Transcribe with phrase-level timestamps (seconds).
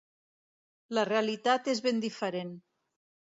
[0.97, 2.57] La realitat és ben diferent.